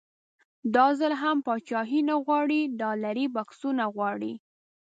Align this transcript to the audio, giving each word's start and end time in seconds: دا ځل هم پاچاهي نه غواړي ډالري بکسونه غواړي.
دا 0.75 0.85
ځل 0.99 1.13
هم 1.21 1.37
پاچاهي 1.45 2.01
نه 2.09 2.15
غواړي 2.25 2.61
ډالري 2.79 3.25
بکسونه 3.35 3.83
غواړي. 3.95 4.33